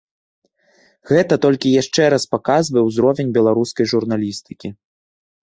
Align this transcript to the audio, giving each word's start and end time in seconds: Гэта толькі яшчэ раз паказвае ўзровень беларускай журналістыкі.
Гэта 1.11 1.33
толькі 1.43 1.75
яшчэ 1.81 2.07
раз 2.13 2.23
паказвае 2.33 2.83
ўзровень 2.89 3.33
беларускай 3.39 3.85
журналістыкі. 3.93 4.77